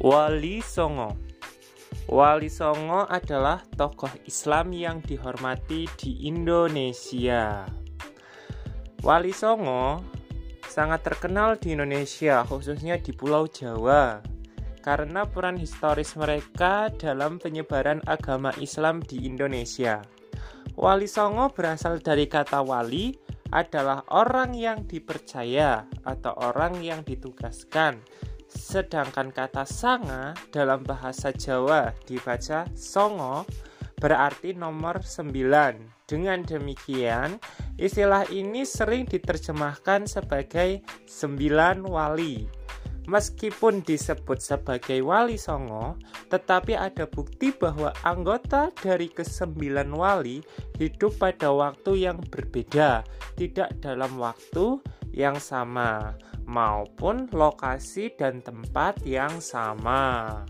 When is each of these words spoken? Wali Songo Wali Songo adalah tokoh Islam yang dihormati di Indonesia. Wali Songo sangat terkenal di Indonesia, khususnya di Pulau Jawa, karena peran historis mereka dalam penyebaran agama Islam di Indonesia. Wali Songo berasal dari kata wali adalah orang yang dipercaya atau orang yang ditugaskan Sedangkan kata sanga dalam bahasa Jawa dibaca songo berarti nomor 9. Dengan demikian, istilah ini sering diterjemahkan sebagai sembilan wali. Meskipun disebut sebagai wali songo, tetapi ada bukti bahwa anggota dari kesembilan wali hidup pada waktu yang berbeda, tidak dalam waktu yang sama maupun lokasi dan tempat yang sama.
Wali 0.00 0.64
Songo 0.64 1.12
Wali 2.08 2.48
Songo 2.48 3.04
adalah 3.04 3.60
tokoh 3.76 4.08
Islam 4.24 4.72
yang 4.72 5.04
dihormati 5.04 5.84
di 6.00 6.24
Indonesia. 6.24 7.68
Wali 9.04 9.28
Songo 9.36 10.00
sangat 10.64 11.04
terkenal 11.04 11.60
di 11.60 11.76
Indonesia, 11.76 12.40
khususnya 12.48 12.96
di 12.96 13.12
Pulau 13.12 13.44
Jawa, 13.44 14.24
karena 14.80 15.28
peran 15.28 15.60
historis 15.60 16.16
mereka 16.16 16.88
dalam 16.96 17.36
penyebaran 17.36 18.00
agama 18.08 18.56
Islam 18.56 19.04
di 19.04 19.28
Indonesia. 19.28 20.00
Wali 20.80 21.12
Songo 21.12 21.52
berasal 21.52 22.00
dari 22.00 22.24
kata 22.24 22.64
wali 22.64 23.12
adalah 23.52 24.08
orang 24.16 24.56
yang 24.56 24.88
dipercaya 24.88 25.84
atau 26.08 26.32
orang 26.40 26.80
yang 26.80 27.04
ditugaskan 27.04 28.00
Sedangkan 28.50 29.30
kata 29.30 29.62
sanga 29.62 30.34
dalam 30.50 30.82
bahasa 30.82 31.30
Jawa 31.30 31.94
dibaca 32.02 32.66
songo 32.74 33.46
berarti 34.00 34.56
nomor 34.56 35.04
9. 35.06 35.30
Dengan 36.10 36.42
demikian, 36.42 37.38
istilah 37.78 38.26
ini 38.34 38.66
sering 38.66 39.06
diterjemahkan 39.06 40.10
sebagai 40.10 40.82
sembilan 41.06 41.86
wali. 41.86 42.48
Meskipun 43.06 43.86
disebut 43.86 44.42
sebagai 44.42 44.98
wali 45.02 45.38
songo, 45.38 45.98
tetapi 46.30 46.74
ada 46.74 47.06
bukti 47.06 47.54
bahwa 47.54 47.94
anggota 48.02 48.74
dari 48.74 49.10
kesembilan 49.10 49.90
wali 49.94 50.42
hidup 50.78 51.18
pada 51.18 51.50
waktu 51.50 52.06
yang 52.10 52.18
berbeda, 52.18 53.02
tidak 53.38 53.70
dalam 53.82 54.14
waktu 54.18 54.82
yang 55.10 55.38
sama 55.38 56.14
maupun 56.46 57.30
lokasi 57.30 58.14
dan 58.18 58.42
tempat 58.42 59.02
yang 59.06 59.38
sama. 59.38 60.42